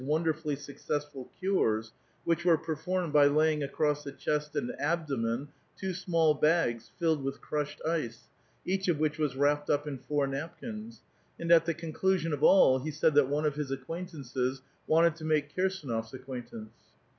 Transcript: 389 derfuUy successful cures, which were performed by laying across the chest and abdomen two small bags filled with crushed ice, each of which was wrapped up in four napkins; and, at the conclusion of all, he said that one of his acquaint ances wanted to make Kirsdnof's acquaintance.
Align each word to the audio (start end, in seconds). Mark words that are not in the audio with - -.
389 0.03 0.33
derfuUy 0.33 0.57
successful 0.59 1.29
cures, 1.37 1.91
which 2.23 2.43
were 2.43 2.57
performed 2.57 3.13
by 3.13 3.27
laying 3.27 3.61
across 3.61 4.03
the 4.03 4.11
chest 4.11 4.55
and 4.55 4.71
abdomen 4.79 5.47
two 5.77 5.93
small 5.93 6.33
bags 6.33 6.89
filled 6.97 7.23
with 7.23 7.39
crushed 7.39 7.79
ice, 7.87 8.27
each 8.65 8.87
of 8.87 8.97
which 8.97 9.19
was 9.19 9.35
wrapped 9.35 9.69
up 9.69 9.85
in 9.85 9.99
four 9.99 10.25
napkins; 10.25 11.03
and, 11.39 11.51
at 11.51 11.65
the 11.67 11.73
conclusion 11.75 12.33
of 12.33 12.41
all, 12.41 12.79
he 12.79 12.89
said 12.89 13.13
that 13.13 13.29
one 13.29 13.45
of 13.45 13.53
his 13.53 13.69
acquaint 13.69 14.11
ances 14.11 14.61
wanted 14.87 15.15
to 15.15 15.23
make 15.23 15.55
Kirsdnof's 15.55 16.15
acquaintance. 16.15 16.73